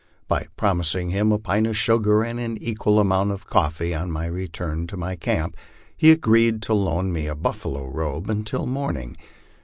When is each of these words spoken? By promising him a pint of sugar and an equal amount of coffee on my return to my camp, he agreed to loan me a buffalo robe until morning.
By 0.27 0.47
promising 0.57 1.11
him 1.11 1.31
a 1.31 1.37
pint 1.37 1.67
of 1.67 1.77
sugar 1.77 2.23
and 2.23 2.39
an 2.39 2.57
equal 2.57 2.99
amount 2.99 3.29
of 3.29 3.45
coffee 3.45 3.93
on 3.93 4.09
my 4.09 4.25
return 4.25 4.87
to 4.87 4.97
my 4.97 5.15
camp, 5.15 5.55
he 5.95 6.09
agreed 6.09 6.63
to 6.63 6.73
loan 6.73 7.13
me 7.13 7.27
a 7.27 7.35
buffalo 7.35 7.85
robe 7.87 8.27
until 8.27 8.65
morning. 8.65 9.15